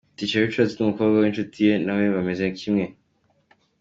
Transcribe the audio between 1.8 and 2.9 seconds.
na we bameze kimwe.